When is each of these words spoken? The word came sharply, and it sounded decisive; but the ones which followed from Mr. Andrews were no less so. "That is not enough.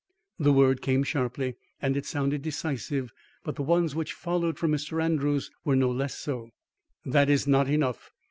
The 0.39 0.51
word 0.51 0.81
came 0.81 1.03
sharply, 1.03 1.57
and 1.79 1.95
it 1.95 2.07
sounded 2.07 2.41
decisive; 2.41 3.13
but 3.43 3.55
the 3.55 3.61
ones 3.61 3.93
which 3.93 4.13
followed 4.13 4.57
from 4.57 4.71
Mr. 4.71 4.99
Andrews 4.99 5.51
were 5.63 5.75
no 5.75 5.91
less 5.91 6.15
so. 6.15 6.49
"That 7.05 7.29
is 7.29 7.45
not 7.45 7.69
enough. 7.69 8.09